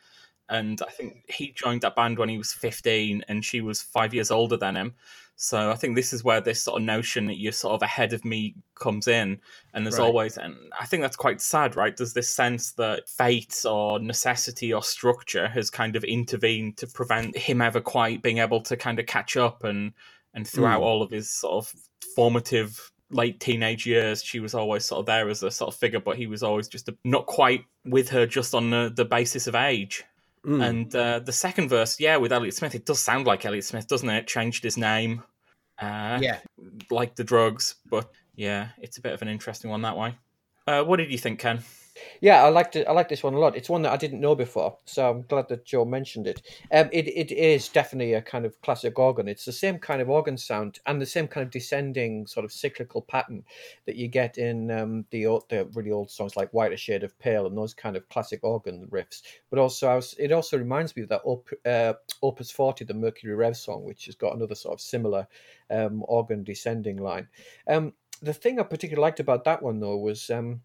And 0.49 0.81
I 0.81 0.91
think 0.91 1.23
he 1.27 1.51
joined 1.51 1.81
that 1.81 1.95
band 1.95 2.19
when 2.19 2.29
he 2.29 2.37
was 2.37 2.53
15 2.53 3.23
and 3.27 3.43
she 3.43 3.61
was 3.61 3.81
five 3.81 4.13
years 4.13 4.31
older 4.31 4.57
than 4.57 4.75
him. 4.75 4.93
So 5.37 5.69
I 5.69 5.75
think 5.75 5.95
this 5.95 6.13
is 6.13 6.23
where 6.23 6.39
this 6.39 6.61
sort 6.61 6.79
of 6.79 6.85
notion 6.85 7.25
that 7.25 7.37
you're 7.37 7.51
sort 7.51 7.73
of 7.73 7.81
ahead 7.81 8.13
of 8.13 8.23
me 8.23 8.55
comes 8.75 9.07
in. 9.07 9.39
And 9.73 9.85
there's 9.85 9.99
right. 9.99 10.05
always, 10.05 10.37
and 10.37 10.55
I 10.79 10.85
think 10.85 11.01
that's 11.01 11.17
quite 11.17 11.41
sad, 11.41 11.75
right? 11.75 11.95
There's 11.95 12.13
this 12.13 12.29
sense 12.29 12.71
that 12.73 13.09
fate 13.09 13.65
or 13.65 13.99
necessity 13.99 14.73
or 14.73 14.81
structure 14.81 15.47
has 15.49 15.69
kind 15.69 15.95
of 15.95 16.05
intervened 16.05 16.77
to 16.77 16.87
prevent 16.87 17.35
him 17.35 17.61
ever 17.61 17.81
quite 17.81 18.21
being 18.21 18.37
able 18.37 18.61
to 18.61 18.77
kind 18.77 18.97
of 18.97 19.07
catch 19.07 19.35
up. 19.35 19.65
And, 19.65 19.91
and 20.33 20.47
throughout 20.47 20.81
mm. 20.81 20.85
all 20.85 21.01
of 21.01 21.11
his 21.11 21.29
sort 21.29 21.65
of 21.65 21.73
formative 22.15 22.91
late 23.09 23.41
teenage 23.41 23.85
years, 23.85 24.23
she 24.23 24.39
was 24.39 24.53
always 24.53 24.85
sort 24.85 24.99
of 24.99 25.05
there 25.05 25.27
as 25.27 25.43
a 25.43 25.51
sort 25.51 25.73
of 25.73 25.77
figure, 25.77 25.99
but 25.99 26.17
he 26.17 26.27
was 26.27 26.43
always 26.43 26.69
just 26.69 26.87
a, 26.87 26.97
not 27.03 27.25
quite 27.25 27.65
with 27.83 28.07
her 28.09 28.25
just 28.25 28.55
on 28.55 28.69
the, 28.69 28.91
the 28.95 29.05
basis 29.05 29.47
of 29.47 29.55
age. 29.55 30.05
Mm. 30.45 30.63
And 30.67 30.95
uh, 30.95 31.19
the 31.19 31.31
second 31.31 31.69
verse, 31.69 31.99
yeah, 31.99 32.17
with 32.17 32.31
Elliott 32.31 32.55
Smith, 32.55 32.75
it 32.75 32.85
does 32.85 32.99
sound 32.99 33.25
like 33.25 33.45
Elliott 33.45 33.65
Smith, 33.65 33.87
doesn't 33.87 34.09
it? 34.09 34.27
Changed 34.27 34.63
his 34.63 34.77
name. 34.77 35.23
Uh, 35.79 36.19
yeah. 36.21 36.39
Like 36.89 37.15
the 37.15 37.23
drugs, 37.23 37.75
but 37.89 38.09
yeah, 38.35 38.69
it's 38.77 38.97
a 38.97 39.01
bit 39.01 39.13
of 39.13 39.21
an 39.21 39.27
interesting 39.27 39.69
one 39.69 39.81
that 39.81 39.97
way. 39.97 40.15
Uh, 40.67 40.83
what 40.83 40.97
did 40.97 41.11
you 41.11 41.17
think, 41.17 41.39
Ken? 41.39 41.59
Yeah, 42.21 42.43
I 42.43 42.49
liked 42.49 42.75
it. 42.75 42.87
I 42.87 42.91
like 42.91 43.07
this 43.07 43.23
one 43.23 43.33
a 43.33 43.39
lot. 43.39 43.55
It's 43.55 43.69
one 43.69 43.81
that 43.83 43.91
I 43.91 43.97
didn't 43.97 44.19
know 44.19 44.35
before, 44.35 44.77
so 44.85 45.09
I'm 45.09 45.21
glad 45.23 45.47
that 45.49 45.65
Joe 45.65 45.85
mentioned 45.85 46.27
it. 46.27 46.41
Um, 46.71 46.89
it 46.91 47.07
it 47.07 47.31
is 47.31 47.69
definitely 47.69 48.13
a 48.13 48.21
kind 48.21 48.45
of 48.45 48.59
classic 48.61 48.99
organ. 48.99 49.27
It's 49.27 49.45
the 49.45 49.51
same 49.51 49.79
kind 49.79 50.01
of 50.01 50.09
organ 50.09 50.37
sound 50.37 50.79
and 50.85 51.01
the 51.01 51.05
same 51.05 51.27
kind 51.27 51.45
of 51.45 51.51
descending 51.51 52.27
sort 52.27 52.43
of 52.43 52.51
cyclical 52.51 53.01
pattern 53.01 53.43
that 53.85 53.95
you 53.95 54.07
get 54.07 54.37
in 54.37 54.71
um, 54.71 55.05
the 55.11 55.23
the 55.49 55.69
really 55.73 55.91
old 55.91 56.11
songs 56.11 56.35
like 56.35 56.49
White 56.53 56.65
"Whiter 56.65 56.77
Shade 56.77 57.03
of 57.03 57.17
Pale" 57.19 57.47
and 57.47 57.57
those 57.57 57.73
kind 57.73 57.95
of 57.95 58.07
classic 58.09 58.43
organ 58.43 58.87
riffs. 58.91 59.21
But 59.49 59.59
also, 59.59 59.95
was, 59.95 60.15
it 60.19 60.31
also 60.31 60.57
reminds 60.57 60.95
me 60.95 61.03
of 61.03 61.09
that 61.09 61.21
Op, 61.23 61.49
uh, 61.65 61.93
Opus 62.21 62.51
Forty, 62.51 62.83
the 62.85 62.93
Mercury 62.93 63.35
Rev 63.35 63.55
song, 63.55 63.83
which 63.85 64.05
has 64.05 64.15
got 64.15 64.35
another 64.35 64.55
sort 64.55 64.73
of 64.73 64.81
similar 64.81 65.27
um, 65.69 66.03
organ 66.07 66.43
descending 66.43 66.97
line. 66.97 67.27
Um, 67.67 67.93
the 68.21 68.33
thing 68.33 68.59
I 68.59 68.63
particularly 68.63 69.01
liked 69.05 69.19
about 69.19 69.43
that 69.45 69.61
one 69.61 69.79
though 69.79 69.97
was 69.97 70.29
um, 70.29 70.61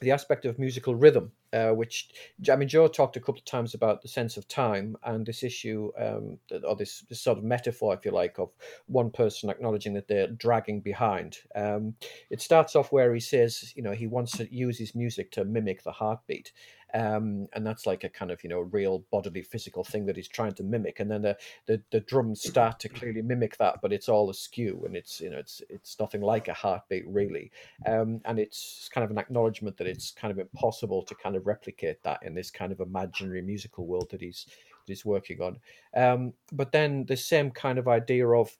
the 0.00 0.10
aspect 0.10 0.44
of 0.44 0.58
musical 0.58 0.94
rhythm, 0.94 1.32
uh, 1.52 1.70
which 1.70 2.10
I 2.50 2.56
mean, 2.56 2.68
Joe 2.68 2.88
talked 2.88 3.16
a 3.16 3.20
couple 3.20 3.38
of 3.38 3.44
times 3.44 3.74
about 3.74 4.02
the 4.02 4.08
sense 4.08 4.36
of 4.36 4.48
time 4.48 4.96
and 5.04 5.26
this 5.26 5.42
issue, 5.42 5.92
um, 5.98 6.38
or 6.66 6.74
this, 6.76 7.00
this, 7.08 7.20
sort 7.20 7.38
of 7.38 7.44
metaphor, 7.44 7.94
if 7.94 8.04
you 8.04 8.10
like, 8.10 8.38
of 8.38 8.50
one 8.86 9.10
person 9.10 9.50
acknowledging 9.50 9.94
that 9.94 10.08
they're 10.08 10.28
dragging 10.28 10.80
behind. 10.80 11.38
Um, 11.54 11.94
it 12.30 12.40
starts 12.40 12.74
off 12.74 12.92
where 12.92 13.12
he 13.12 13.20
says, 13.20 13.72
you 13.76 13.82
know, 13.82 13.92
he 13.92 14.06
wants 14.06 14.36
to 14.38 14.52
use 14.54 14.78
his 14.78 14.94
music 14.94 15.30
to 15.32 15.44
mimic 15.44 15.82
the 15.82 15.92
heartbeat, 15.92 16.52
um, 16.94 17.48
and 17.52 17.66
that's 17.66 17.86
like 17.86 18.04
a 18.04 18.08
kind 18.08 18.30
of 18.30 18.42
you 18.42 18.50
know 18.50 18.60
real 18.60 19.04
bodily 19.10 19.42
physical 19.42 19.84
thing 19.84 20.06
that 20.06 20.16
he's 20.16 20.28
trying 20.28 20.52
to 20.54 20.62
mimic. 20.62 21.00
And 21.00 21.10
then 21.10 21.22
the, 21.22 21.36
the 21.66 21.82
the 21.90 22.00
drums 22.00 22.42
start 22.42 22.80
to 22.80 22.88
clearly 22.88 23.22
mimic 23.22 23.56
that 23.58 23.80
but 23.82 23.92
it's 23.92 24.08
all 24.08 24.30
askew 24.30 24.82
and 24.84 24.96
it's 24.96 25.20
you 25.20 25.30
know 25.30 25.38
it's 25.38 25.62
it's 25.68 25.98
nothing 25.98 26.20
like 26.20 26.48
a 26.48 26.54
heartbeat 26.54 27.04
really. 27.06 27.50
Um, 27.86 28.20
and 28.24 28.38
it's 28.38 28.88
kind 28.92 29.04
of 29.04 29.10
an 29.10 29.18
acknowledgement 29.18 29.76
that 29.78 29.86
it's 29.86 30.10
kind 30.10 30.32
of 30.32 30.38
impossible 30.38 31.02
to 31.02 31.14
kind 31.14 31.36
of 31.36 31.46
replicate 31.46 32.02
that 32.02 32.22
in 32.22 32.34
this 32.34 32.50
kind 32.50 32.72
of 32.72 32.80
imaginary 32.80 33.42
musical 33.42 33.86
world 33.86 34.10
that 34.10 34.20
he's 34.20 34.46
that 34.46 34.92
he's 34.92 35.04
working 35.04 35.40
on. 35.40 35.58
Um, 35.94 36.32
but 36.52 36.72
then 36.72 37.06
the 37.06 37.16
same 37.16 37.50
kind 37.50 37.78
of 37.78 37.88
idea 37.88 38.28
of 38.28 38.56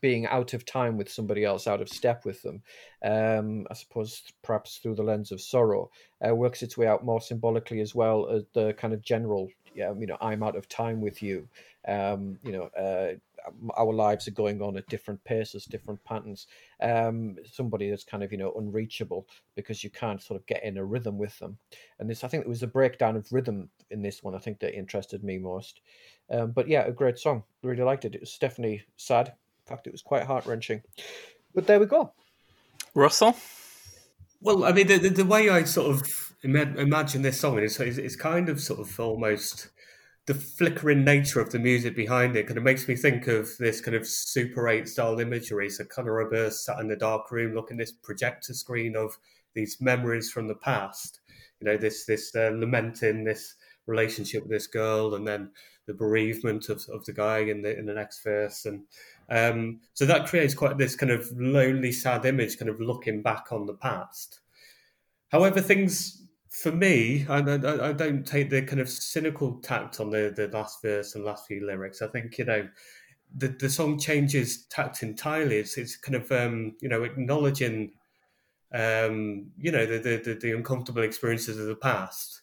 being 0.00 0.26
out 0.26 0.54
of 0.54 0.64
time 0.64 0.96
with 0.96 1.10
somebody 1.10 1.44
else, 1.44 1.66
out 1.66 1.80
of 1.80 1.88
step 1.88 2.24
with 2.24 2.42
them, 2.42 2.62
um, 3.04 3.66
I 3.70 3.74
suppose 3.74 4.22
perhaps 4.42 4.78
through 4.78 4.96
the 4.96 5.02
lens 5.02 5.32
of 5.32 5.40
sorrow, 5.40 5.90
uh, 6.26 6.34
works 6.34 6.62
its 6.62 6.76
way 6.76 6.86
out 6.86 7.04
more 7.04 7.20
symbolically 7.20 7.80
as 7.80 7.94
well 7.94 8.28
as 8.28 8.44
the 8.54 8.74
kind 8.74 8.94
of 8.94 9.02
general, 9.02 9.48
yeah, 9.74 9.92
you 9.98 10.06
know, 10.06 10.18
I'm 10.20 10.42
out 10.42 10.56
of 10.56 10.68
time 10.68 11.00
with 11.00 11.22
you. 11.22 11.48
Um, 11.86 12.38
you 12.44 12.52
know, 12.52 12.64
uh, 12.78 13.14
our 13.76 13.92
lives 13.92 14.28
are 14.28 14.32
going 14.32 14.62
on 14.62 14.76
at 14.76 14.88
different 14.88 15.22
paces, 15.24 15.64
different 15.64 16.02
patterns. 16.04 16.46
Um, 16.80 17.36
somebody 17.44 17.90
that's 17.90 18.04
kind 18.04 18.22
of 18.22 18.32
you 18.32 18.38
know 18.38 18.52
unreachable 18.56 19.26
because 19.56 19.82
you 19.82 19.90
can't 19.90 20.22
sort 20.22 20.40
of 20.40 20.46
get 20.46 20.64
in 20.64 20.78
a 20.78 20.84
rhythm 20.84 21.18
with 21.18 21.38
them. 21.38 21.58
And 21.98 22.08
this, 22.08 22.24
I 22.24 22.28
think, 22.28 22.44
it 22.44 22.48
was 22.48 22.60
the 22.60 22.66
breakdown 22.66 23.16
of 23.16 23.32
rhythm 23.32 23.70
in 23.90 24.02
this 24.02 24.22
one. 24.22 24.34
I 24.34 24.38
think 24.38 24.60
that 24.60 24.76
interested 24.76 25.24
me 25.24 25.38
most. 25.38 25.80
Um, 26.30 26.52
but 26.52 26.68
yeah, 26.68 26.84
a 26.86 26.92
great 26.92 27.18
song. 27.18 27.42
Really 27.62 27.82
liked 27.82 28.04
it. 28.04 28.14
It 28.14 28.20
was 28.20 28.38
definitely 28.38 28.82
sad, 28.96 29.34
fact, 29.72 29.86
it 29.86 29.92
was 29.92 30.02
quite 30.02 30.24
heart 30.24 30.46
wrenching. 30.46 30.82
But 31.54 31.66
there 31.66 31.80
we 31.80 31.86
go. 31.86 32.12
Russell? 32.94 33.36
Well, 34.40 34.64
I 34.64 34.72
mean, 34.72 34.86
the, 34.86 34.98
the, 34.98 35.08
the 35.08 35.24
way 35.24 35.48
I 35.48 35.64
sort 35.64 35.90
of 35.90 36.02
imagine 36.42 37.22
this 37.22 37.40
song 37.40 37.58
is, 37.58 37.78
is, 37.80 37.98
is 37.98 38.16
kind 38.16 38.48
of 38.48 38.60
sort 38.60 38.80
of 38.80 38.98
almost 38.98 39.68
the 40.26 40.34
flickering 40.34 41.04
nature 41.04 41.40
of 41.40 41.50
the 41.50 41.58
music 41.58 41.96
behind 41.96 42.36
it 42.36 42.46
kind 42.46 42.58
of 42.58 42.62
makes 42.62 42.86
me 42.86 42.94
think 42.94 43.26
of 43.26 43.50
this 43.58 43.80
kind 43.80 43.96
of 43.96 44.06
Super 44.06 44.68
8 44.68 44.88
style 44.88 45.18
imagery. 45.18 45.68
So 45.68 45.84
Conor 45.84 46.20
Oberst 46.20 46.64
sat 46.64 46.78
in 46.78 46.88
the 46.88 46.96
dark 46.96 47.30
room 47.30 47.54
looking 47.54 47.76
at 47.76 47.86
this 47.86 47.92
projector 47.92 48.54
screen 48.54 48.94
of 48.96 49.18
these 49.54 49.78
memories 49.80 50.30
from 50.30 50.46
the 50.48 50.54
past. 50.54 51.20
You 51.60 51.66
know, 51.66 51.76
this 51.76 52.04
this 52.06 52.34
uh, 52.34 52.50
lamenting 52.54 53.24
this 53.24 53.54
relationship 53.86 54.42
with 54.42 54.52
this 54.52 54.66
girl, 54.66 55.14
and 55.14 55.26
then 55.26 55.50
the 55.86 55.94
bereavement 55.94 56.68
of, 56.68 56.84
of 56.92 57.04
the 57.04 57.12
guy 57.12 57.38
in 57.38 57.62
the 57.62 57.76
in 57.76 57.86
the 57.86 57.94
next 57.94 58.22
verse, 58.22 58.64
and 58.64 58.84
um, 59.32 59.80
so 59.94 60.04
that 60.04 60.26
creates 60.26 60.52
quite 60.52 60.76
this 60.76 60.94
kind 60.94 61.10
of 61.10 61.26
lonely, 61.34 61.90
sad 61.90 62.26
image, 62.26 62.58
kind 62.58 62.68
of 62.68 62.80
looking 62.80 63.22
back 63.22 63.50
on 63.50 63.64
the 63.64 63.72
past. 63.72 64.40
However, 65.30 65.62
things 65.62 66.22
for 66.50 66.70
me, 66.70 67.24
I, 67.26 67.38
I, 67.38 67.88
I 67.88 67.92
don't 67.94 68.26
take 68.26 68.50
the 68.50 68.60
kind 68.60 68.78
of 68.78 68.90
cynical 68.90 69.54
tact 69.60 70.00
on 70.00 70.10
the, 70.10 70.34
the 70.36 70.48
last 70.48 70.82
verse 70.82 71.14
and 71.14 71.24
last 71.24 71.46
few 71.46 71.66
lyrics. 71.66 72.02
I 72.02 72.08
think 72.08 72.36
you 72.36 72.44
know 72.44 72.68
the 73.34 73.48
the 73.48 73.70
song 73.70 73.98
changes 73.98 74.66
tact 74.66 75.02
entirely. 75.02 75.56
It's 75.56 75.78
it's 75.78 75.96
kind 75.96 76.16
of 76.16 76.30
um, 76.30 76.76
you 76.82 76.90
know 76.90 77.02
acknowledging 77.02 77.92
um, 78.74 79.50
you 79.56 79.72
know 79.72 79.86
the, 79.86 79.98
the 79.98 80.38
the 80.38 80.52
uncomfortable 80.52 81.02
experiences 81.02 81.58
of 81.58 81.68
the 81.68 81.74
past, 81.74 82.42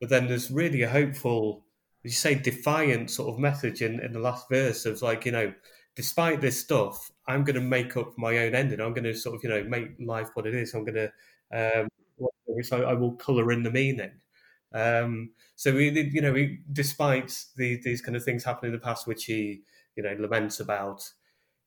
but 0.00 0.10
then 0.10 0.26
there's 0.26 0.50
really 0.50 0.82
a 0.82 0.90
hopeful 0.90 1.64
as 2.04 2.10
you 2.10 2.16
say, 2.16 2.34
defiant 2.34 3.10
sort 3.10 3.32
of 3.32 3.38
message 3.38 3.80
in, 3.80 3.98
in 4.00 4.12
the 4.12 4.18
last 4.18 4.46
verse 4.50 4.84
of 4.84 5.00
like, 5.00 5.24
you 5.24 5.32
know, 5.32 5.54
despite 5.94 6.40
this 6.40 6.60
stuff, 6.60 7.10
I'm 7.26 7.44
going 7.44 7.54
to 7.54 7.60
make 7.60 7.96
up 7.96 8.16
my 8.16 8.38
own 8.38 8.54
ending. 8.54 8.80
I'm 8.80 8.92
going 8.94 9.04
to 9.04 9.14
sort 9.14 9.36
of, 9.36 9.44
you 9.44 9.50
know, 9.50 9.64
make 9.64 9.90
life 10.00 10.30
what 10.34 10.46
it 10.46 10.54
is. 10.54 10.74
I'm 10.74 10.84
going 10.84 11.10
to, 11.50 11.80
um, 11.80 11.88
so 12.62 12.84
I 12.84 12.94
will 12.94 13.12
colour 13.12 13.52
in 13.52 13.62
the 13.62 13.70
meaning. 13.70 14.12
Um, 14.72 15.30
so 15.54 15.72
we, 15.72 15.90
you 16.12 16.20
know, 16.20 16.32
we, 16.32 16.60
despite 16.72 17.44
the, 17.56 17.80
these 17.82 18.00
kind 18.00 18.16
of 18.16 18.24
things 18.24 18.44
happening 18.44 18.72
in 18.72 18.78
the 18.78 18.84
past, 18.84 19.06
which 19.06 19.24
he, 19.24 19.62
you 19.96 20.02
know, 20.02 20.16
laments 20.18 20.58
about, 20.58 21.08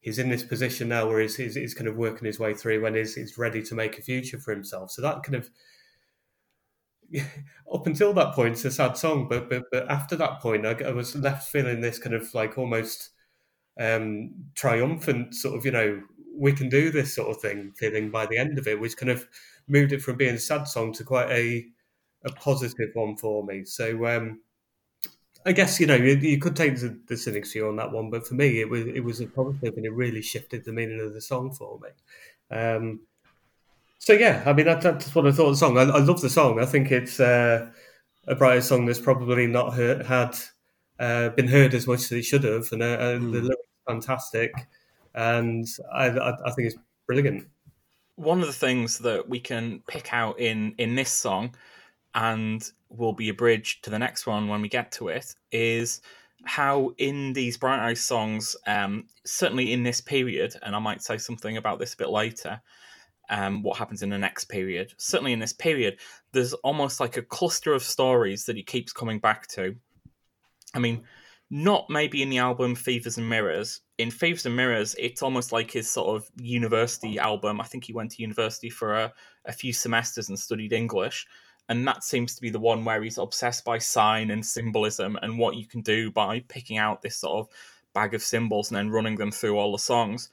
he's 0.02 0.20
in 0.20 0.30
this 0.30 0.44
position 0.44 0.90
now 0.90 1.08
where 1.08 1.22
he's, 1.22 1.38
he's, 1.38 1.56
he's 1.56 1.74
kind 1.74 1.88
of 1.88 1.96
working 1.96 2.26
his 2.26 2.40
way 2.40 2.54
through 2.54 2.82
when 2.82 2.96
he's, 2.96 3.38
ready 3.38 3.64
to 3.64 3.76
make 3.76 3.98
a 3.98 4.02
future 4.02 4.38
for 4.40 4.54
himself. 4.54 4.92
So 4.92 5.02
that 5.02 5.24
kind 5.24 5.36
of 5.36 5.50
up 7.74 7.88
until 7.88 8.14
that 8.14 8.34
point, 8.34 8.54
it's 8.54 8.66
a 8.66 8.72
sad 8.72 8.98
song, 8.98 9.28
but 9.30 9.50
but 9.50 9.64
but 9.72 9.90
after 9.90 10.16
that 10.18 10.42
point, 10.42 10.66
I, 10.66 10.76
I 10.86 10.92
was 10.92 11.16
left 11.16 11.50
feeling 11.50 11.80
this 11.80 12.00
kind 12.00 12.14
of 12.16 12.34
like 12.34 12.58
almost 12.58 13.12
um, 13.80 14.32
triumphant 14.56 15.36
sort 15.36 15.58
of, 15.58 15.66
you 15.66 15.72
know, 15.72 16.02
we 16.36 16.54
can 16.54 16.70
do 16.70 16.92
this 16.92 17.16
sort 17.16 17.30
of 17.30 17.42
thing 17.42 17.74
feeling 17.78 18.12
by 18.12 18.26
the 18.26 18.38
end 18.38 18.60
of 18.60 18.68
it, 18.68 18.80
which 18.80 18.98
kind 18.98 19.12
of 19.12 19.28
moved 19.68 19.92
it 19.92 20.02
from 20.02 20.18
being 20.18 20.36
a 20.36 20.40
sad 20.40 20.68
song 20.68 20.94
to 20.94 21.04
quite 21.04 21.30
a 21.32 21.66
a 22.26 22.32
positive 22.32 22.90
one 22.94 23.16
for 23.16 23.44
me. 23.46 23.64
So 23.64 24.06
um, 24.08 24.42
I 25.46 25.52
guess 25.52 25.80
you 25.80 25.88
know 25.88 25.96
you, 25.96 26.16
you 26.16 26.40
could 26.40 26.56
take 26.56 26.80
the, 26.80 27.00
the 27.08 27.18
cynics 27.18 27.54
view 27.54 27.68
on 27.68 27.76
that 27.78 27.92
one, 27.92 28.10
but 28.10 28.28
for 28.28 28.36
me 28.36 28.60
it 28.60 28.70
was 28.70 28.86
it 28.86 29.04
was 29.04 29.22
a 29.22 29.28
positive 29.28 29.74
and 29.78 29.86
it 29.86 29.94
really 29.94 30.22
shifted 30.22 30.66
the 30.66 30.74
meaning 30.74 31.00
of 31.00 31.14
the 31.14 31.22
song 31.22 31.54
for 31.54 31.80
me. 31.80 31.90
Um, 32.56 33.02
so 34.00 34.14
yeah, 34.14 34.44
I 34.46 34.54
mean 34.54 34.66
that, 34.66 34.82
that's 34.82 35.14
what 35.14 35.28
I 35.28 35.32
thought 35.32 35.48
of 35.48 35.54
the 35.54 35.58
song. 35.58 35.78
I, 35.78 35.84
I 35.84 36.00
love 36.00 36.22
the 36.22 36.30
song. 36.30 36.60
I 36.60 36.66
think 36.66 36.92
it's 36.92 37.20
uh, 37.20 37.70
a 38.28 38.36
brighter 38.36 38.62
song 38.62 38.86
that's 38.86 39.00
probably 39.00 39.48
not 39.48 39.74
heard, 39.74 40.06
had 40.06 40.38
uh, 41.00 41.30
been 41.30 41.48
heard 41.48 41.74
as 41.74 41.88
much 41.88 42.00
as 42.00 42.12
it 42.12 42.24
should 42.24 42.44
have, 42.44 42.68
and 42.72 42.82
uh, 42.84 42.98
mm. 42.98 43.32
the 43.32 43.42
lyrics 43.42 43.50
are 43.50 43.67
fantastic, 43.88 44.52
and 45.16 45.68
I, 45.94 46.08
I, 46.08 46.32
I 46.46 46.52
think 46.52 46.68
it's 46.68 46.78
brilliant. 47.08 47.48
One 48.16 48.42
of 48.42 48.48
the 48.48 48.54
things 48.54 48.98
that 49.00 49.28
we 49.30 49.40
can 49.40 49.82
pick 49.88 50.14
out 50.14 50.40
in 50.40 50.74
in 50.78 50.96
this 50.96 51.12
song, 51.12 51.56
and 52.16 52.70
will 52.90 53.14
be 53.14 53.30
a 53.30 53.34
bridge 53.34 53.82
to 53.82 53.90
the 53.90 54.00
next 54.00 54.26
one 54.26 54.48
when 54.48 54.62
we 54.62 54.70
get 54.70 54.92
to 54.94 55.08
it, 55.10 55.36
is 55.52 56.02
how 56.46 56.94
in 56.98 57.34
these 57.34 57.58
Bright 57.58 57.80
Eyes 57.80 58.02
songs, 58.02 58.56
um, 58.66 59.06
certainly 59.26 59.74
in 59.74 59.84
this 59.84 60.02
period, 60.02 60.56
and 60.64 60.76
I 60.76 60.80
might 60.80 61.02
say 61.02 61.18
something 61.18 61.58
about 61.58 61.80
this 61.80 61.94
a 61.94 61.98
bit 61.98 62.10
later 62.10 62.62
um, 63.30 63.62
what 63.64 63.78
happens 63.78 64.04
in 64.04 64.10
the 64.10 64.18
next 64.18 64.46
period. 64.46 64.94
Certainly 64.98 65.34
in 65.34 65.40
this 65.40 65.54
period, 65.54 65.98
there's 66.32 66.54
almost 66.54 67.00
like 67.00 67.18
a 67.18 67.22
cluster 67.22 67.74
of 67.74 67.84
stories 67.84 68.46
that 68.46 68.56
he 68.56 68.64
keeps 68.64 68.94
coming 68.94 69.20
back 69.20 69.48
to. 69.48 69.76
I 70.74 70.80
mean, 70.80 71.04
not 71.50 71.90
maybe 71.90 72.22
in 72.22 72.30
the 72.30 72.40
album 72.40 72.76
Fevers 72.76 73.18
and 73.18 73.30
Mirrors. 73.30 73.82
In 73.98 74.12
Fevers 74.12 74.46
and 74.46 74.56
Mirrors, 74.56 74.96
it's 75.00 75.22
almost 75.22 75.52
like 75.52 75.72
his 75.72 75.90
sort 75.90 76.16
of 76.16 76.30
university 76.36 77.18
album. 77.18 77.62
I 77.62 77.64
think 77.64 77.86
he 77.86 77.94
went 77.94 78.12
to 78.12 78.22
university 78.22 78.70
for 78.70 78.96
a, 78.96 79.14
a 79.46 79.54
few 79.54 79.72
semesters 79.72 80.30
and 80.30 80.38
studied 80.38 80.74
English. 80.74 81.26
And 81.70 81.88
that 81.88 82.04
seems 82.04 82.36
to 82.36 82.42
be 82.42 82.50
the 82.50 82.60
one 82.60 82.86
where 82.86 83.02
he's 83.02 83.18
obsessed 83.18 83.66
by 83.66 83.78
sign 83.78 84.32
and 84.32 84.46
symbolism 84.46 85.18
and 85.22 85.38
what 85.38 85.56
you 85.56 85.66
can 85.66 85.82
do 85.82 86.12
by 86.12 86.42
picking 86.48 86.78
out 86.78 87.02
this 87.02 87.18
sort 87.18 87.40
of 87.40 87.54
bag 87.94 88.14
of 88.14 88.22
symbols 88.22 88.70
and 88.70 88.78
then 88.78 88.90
running 88.90 89.16
them 89.16 89.32
through 89.32 89.58
all 89.58 89.72
the 89.72 89.80
songs. 89.80 90.30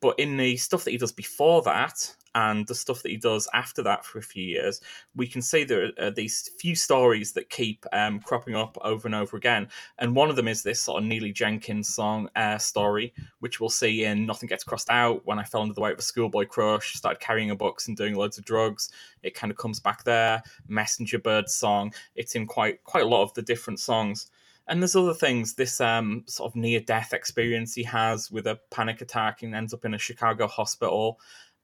But 0.00 0.18
in 0.18 0.36
the 0.36 0.56
stuff 0.56 0.84
that 0.84 0.92
he 0.92 0.98
does 0.98 1.12
before 1.12 1.62
that, 1.62 2.14
and 2.34 2.66
the 2.66 2.74
stuff 2.74 3.02
that 3.02 3.10
he 3.10 3.16
does 3.16 3.48
after 3.54 3.82
that 3.82 4.04
for 4.04 4.18
a 4.18 4.22
few 4.22 4.44
years, 4.44 4.80
we 5.14 5.26
can 5.26 5.42
see 5.42 5.64
there 5.64 5.90
are 6.00 6.10
these 6.10 6.50
few 6.58 6.74
stories 6.74 7.32
that 7.32 7.50
keep 7.50 7.84
um, 7.92 8.20
cropping 8.20 8.54
up 8.54 8.76
over 8.82 9.06
and 9.08 9.14
over 9.14 9.36
again. 9.36 9.68
And 9.98 10.14
one 10.14 10.30
of 10.30 10.36
them 10.36 10.48
is 10.48 10.62
this 10.62 10.82
sort 10.82 11.02
of 11.02 11.08
Neely 11.08 11.32
Jenkins 11.32 11.94
song 11.94 12.28
uh, 12.36 12.58
story, 12.58 13.12
which 13.40 13.60
we'll 13.60 13.70
see 13.70 14.04
in 14.04 14.26
Nothing 14.26 14.48
Gets 14.48 14.64
Crossed 14.64 14.90
Out. 14.90 15.22
When 15.24 15.38
I 15.38 15.44
fell 15.44 15.62
under 15.62 15.74
the 15.74 15.80
weight 15.80 15.94
of 15.94 15.98
a 15.98 16.02
schoolboy 16.02 16.46
crush, 16.46 16.94
started 16.94 17.20
carrying 17.20 17.50
a 17.50 17.56
Box 17.56 17.88
and 17.88 17.96
doing 17.96 18.14
loads 18.14 18.38
of 18.38 18.44
drugs. 18.44 18.90
It 19.22 19.34
kind 19.34 19.50
of 19.50 19.56
comes 19.56 19.80
back 19.80 20.04
there. 20.04 20.42
Messenger 20.68 21.18
Bird 21.18 21.48
song. 21.48 21.92
It's 22.14 22.34
in 22.34 22.46
quite 22.46 22.84
quite 22.84 23.04
a 23.04 23.08
lot 23.08 23.22
of 23.22 23.34
the 23.34 23.42
different 23.42 23.80
songs. 23.80 24.30
And 24.68 24.82
there's 24.82 24.96
other 24.96 25.14
things. 25.14 25.54
This 25.54 25.80
um, 25.80 26.24
sort 26.26 26.52
of 26.52 26.56
near 26.56 26.80
death 26.80 27.14
experience 27.14 27.74
he 27.74 27.82
has 27.84 28.30
with 28.30 28.46
a 28.46 28.60
panic 28.70 29.00
attack 29.00 29.42
and 29.42 29.54
ends 29.54 29.72
up 29.72 29.86
in 29.86 29.94
a 29.94 29.98
Chicago 29.98 30.46
hospital 30.46 31.18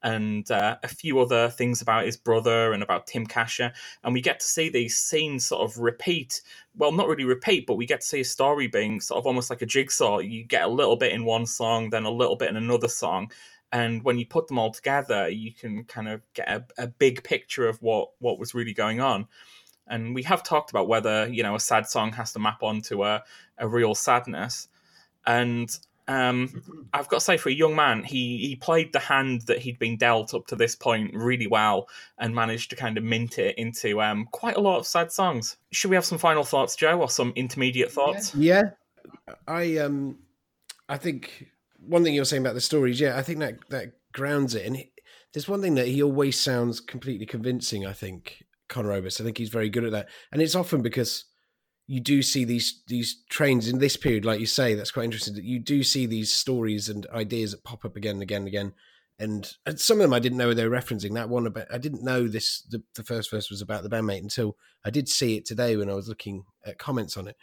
and 0.04 0.48
uh, 0.50 0.76
a 0.82 0.88
few 0.88 1.18
other 1.18 1.48
things 1.48 1.80
about 1.80 2.04
his 2.04 2.16
brother 2.16 2.74
and 2.74 2.82
about 2.82 3.06
Tim 3.06 3.26
Kasher. 3.26 3.72
And 4.04 4.12
we 4.12 4.20
get 4.20 4.38
to 4.38 4.46
see 4.46 4.68
these 4.68 4.96
scenes 4.96 5.46
sort 5.46 5.62
of 5.62 5.78
repeat. 5.78 6.42
Well, 6.76 6.92
not 6.92 7.08
really 7.08 7.24
repeat, 7.24 7.66
but 7.66 7.76
we 7.76 7.86
get 7.86 8.02
to 8.02 8.06
see 8.06 8.20
a 8.20 8.24
story 8.24 8.66
being 8.66 9.00
sort 9.00 9.18
of 9.18 9.26
almost 9.26 9.48
like 9.48 9.62
a 9.62 9.66
jigsaw. 9.66 10.18
You 10.18 10.44
get 10.44 10.64
a 10.64 10.68
little 10.68 10.96
bit 10.96 11.12
in 11.12 11.24
one 11.24 11.46
song, 11.46 11.88
then 11.88 12.04
a 12.04 12.10
little 12.10 12.36
bit 12.36 12.50
in 12.50 12.56
another 12.56 12.86
song. 12.86 13.32
And 13.72 14.04
when 14.04 14.18
you 14.18 14.26
put 14.26 14.46
them 14.46 14.58
all 14.58 14.70
together, 14.70 15.28
you 15.30 15.52
can 15.52 15.84
kind 15.84 16.08
of 16.08 16.20
get 16.34 16.48
a, 16.48 16.64
a 16.76 16.86
big 16.86 17.24
picture 17.24 17.66
of 17.66 17.80
what, 17.80 18.10
what 18.18 18.38
was 18.38 18.54
really 18.54 18.74
going 18.74 19.00
on. 19.00 19.26
And 19.86 20.14
we 20.14 20.22
have 20.24 20.42
talked 20.42 20.70
about 20.70 20.86
whether, 20.86 21.26
you 21.28 21.42
know, 21.42 21.54
a 21.54 21.60
sad 21.60 21.88
song 21.88 22.12
has 22.12 22.34
to 22.34 22.38
map 22.38 22.62
onto 22.62 23.04
a, 23.04 23.24
a 23.56 23.66
real 23.66 23.94
sadness. 23.94 24.68
And 25.26 25.76
um, 26.06 26.62
I've 26.92 27.08
got 27.08 27.18
to 27.18 27.24
say, 27.24 27.36
for 27.36 27.48
a 27.48 27.52
young 27.52 27.74
man, 27.74 28.04
he 28.04 28.38
he 28.38 28.56
played 28.56 28.92
the 28.92 28.98
hand 28.98 29.42
that 29.42 29.58
he'd 29.58 29.78
been 29.78 29.96
dealt 29.96 30.34
up 30.34 30.46
to 30.48 30.56
this 30.56 30.76
point 30.76 31.14
really 31.14 31.46
well, 31.46 31.88
and 32.18 32.34
managed 32.34 32.70
to 32.70 32.76
kind 32.76 32.98
of 32.98 33.04
mint 33.04 33.38
it 33.38 33.56
into 33.56 34.02
um, 34.02 34.26
quite 34.30 34.56
a 34.56 34.60
lot 34.60 34.78
of 34.78 34.86
sad 34.86 35.10
songs. 35.10 35.56
Should 35.72 35.90
we 35.90 35.96
have 35.96 36.04
some 36.04 36.18
final 36.18 36.44
thoughts, 36.44 36.76
Joe, 36.76 37.00
or 37.00 37.08
some 37.08 37.32
intermediate 37.36 37.90
thoughts? 37.90 38.34
Yeah, 38.34 38.62
yeah. 39.26 39.34
I 39.48 39.78
um, 39.78 40.18
I 40.88 40.98
think 40.98 41.48
one 41.78 42.04
thing 42.04 42.14
you're 42.14 42.24
saying 42.24 42.42
about 42.42 42.54
the 42.54 42.60
stories, 42.60 43.00
yeah, 43.00 43.16
I 43.16 43.22
think 43.22 43.38
that 43.38 43.58
that 43.70 43.92
grounds 44.12 44.54
it. 44.54 44.66
And 44.66 44.76
he, 44.76 44.90
there's 45.32 45.48
one 45.48 45.62
thing 45.62 45.74
that 45.74 45.88
he 45.88 46.02
always 46.02 46.38
sounds 46.38 46.80
completely 46.80 47.26
convincing. 47.26 47.86
I 47.86 47.94
think 47.94 48.44
Conor 48.68 48.92
Oberst. 48.92 49.20
I 49.20 49.24
think 49.24 49.38
he's 49.38 49.48
very 49.48 49.70
good 49.70 49.84
at 49.84 49.92
that, 49.92 50.08
and 50.32 50.42
it's 50.42 50.54
often 50.54 50.82
because 50.82 51.24
you 51.86 52.00
do 52.00 52.22
see 52.22 52.44
these 52.44 52.82
these 52.86 53.22
trains 53.28 53.68
in 53.68 53.78
this 53.78 53.96
period, 53.96 54.24
like 54.24 54.40
you 54.40 54.46
say, 54.46 54.74
that's 54.74 54.90
quite 54.90 55.04
interesting. 55.04 55.34
That 55.34 55.44
you 55.44 55.58
do 55.58 55.82
see 55.82 56.06
these 56.06 56.32
stories 56.32 56.88
and 56.88 57.06
ideas 57.08 57.50
that 57.50 57.64
pop 57.64 57.84
up 57.84 57.96
again 57.96 58.14
and 58.14 58.22
again 58.22 58.42
and 58.42 58.48
again. 58.48 58.72
And, 59.16 59.52
and 59.64 59.78
some 59.78 59.98
of 59.98 60.02
them 60.02 60.12
I 60.12 60.18
didn't 60.18 60.38
know 60.38 60.52
they 60.52 60.66
were 60.66 60.76
referencing. 60.76 61.14
That 61.14 61.28
one 61.28 61.46
about 61.46 61.66
I 61.72 61.78
didn't 61.78 62.02
know 62.02 62.26
this. 62.26 62.62
The, 62.62 62.82
the 62.94 63.04
first 63.04 63.30
verse 63.30 63.50
was 63.50 63.60
about 63.60 63.82
the 63.82 63.90
bandmate 63.90 64.22
until 64.22 64.56
I 64.84 64.90
did 64.90 65.08
see 65.08 65.36
it 65.36 65.46
today 65.46 65.76
when 65.76 65.90
I 65.90 65.94
was 65.94 66.08
looking 66.08 66.44
at 66.64 66.78
comments 66.78 67.16
on 67.16 67.28
it. 67.28 67.36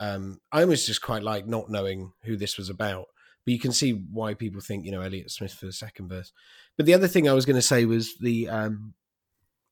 Um, 0.00 0.40
I 0.52 0.64
was 0.64 0.86
just 0.86 1.02
quite 1.02 1.22
like 1.22 1.46
not 1.46 1.70
knowing 1.70 2.12
who 2.24 2.36
this 2.36 2.56
was 2.56 2.68
about, 2.70 3.06
but 3.44 3.52
you 3.52 3.58
can 3.58 3.72
see 3.72 3.92
why 3.92 4.34
people 4.34 4.60
think 4.60 4.84
you 4.84 4.92
know 4.92 5.00
Elliott 5.00 5.30
Smith 5.30 5.52
for 5.52 5.66
the 5.66 5.72
second 5.72 6.08
verse. 6.08 6.32
But 6.76 6.86
the 6.86 6.94
other 6.94 7.08
thing 7.08 7.28
I 7.28 7.32
was 7.32 7.46
going 7.46 7.56
to 7.56 7.62
say 7.62 7.84
was 7.84 8.16
the 8.18 8.48
um, 8.48 8.94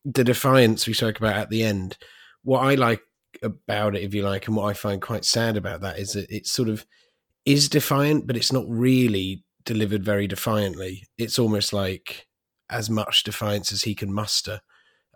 the 0.04 0.24
defiance 0.24 0.86
we 0.86 0.94
spoke 0.94 1.18
about 1.18 1.36
at 1.36 1.50
the 1.50 1.64
end. 1.64 1.98
What 2.44 2.60
I 2.60 2.76
like 2.76 3.00
about 3.42 3.96
it, 3.96 4.02
if 4.02 4.14
you 4.14 4.22
like. 4.22 4.46
And 4.46 4.56
what 4.56 4.66
I 4.66 4.72
find 4.72 5.00
quite 5.00 5.24
sad 5.24 5.56
about 5.56 5.80
that 5.82 5.98
is 5.98 6.12
that 6.12 6.30
it 6.30 6.46
sort 6.46 6.68
of 6.68 6.86
is 7.44 7.68
defiant, 7.68 8.26
but 8.26 8.36
it's 8.36 8.52
not 8.52 8.64
really 8.68 9.44
delivered 9.64 10.04
very 10.04 10.26
defiantly. 10.26 11.06
It's 11.18 11.38
almost 11.38 11.72
like 11.72 12.26
as 12.70 12.90
much 12.90 13.24
defiance 13.24 13.72
as 13.72 13.82
he 13.82 13.94
can 13.94 14.12
muster. 14.12 14.60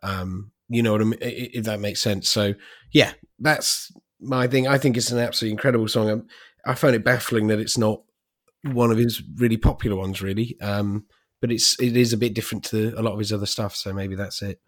Um, 0.02 0.52
you 0.68 0.82
know 0.82 0.92
what 0.92 1.00
I 1.00 1.04
mean? 1.04 1.18
If 1.20 1.64
that 1.64 1.80
makes 1.80 2.00
sense. 2.00 2.28
So, 2.28 2.54
yeah, 2.92 3.12
that's 3.38 3.90
my 4.20 4.46
thing. 4.46 4.68
I 4.68 4.78
think 4.78 4.96
it's 4.96 5.10
an 5.10 5.18
absolutely 5.18 5.52
incredible 5.52 5.88
song. 5.88 6.10
Um, 6.10 6.26
I 6.64 6.74
find 6.74 6.94
it 6.94 7.04
baffling 7.04 7.48
that 7.48 7.58
it's 7.58 7.78
not 7.78 8.02
one 8.62 8.90
of 8.90 8.98
his 8.98 9.22
really 9.36 9.56
popular 9.56 9.96
ones, 9.96 10.22
really. 10.22 10.56
Um, 10.60 11.06
but 11.40 11.50
it's 11.50 11.78
it 11.80 11.96
is 11.96 12.12
a 12.12 12.18
bit 12.18 12.34
different 12.34 12.64
to 12.66 12.92
a 12.96 13.02
lot 13.02 13.14
of 13.14 13.18
his 13.18 13.32
other 13.32 13.46
stuff. 13.46 13.74
So 13.74 13.92
maybe 13.92 14.14
that's 14.14 14.42
it. 14.42 14.60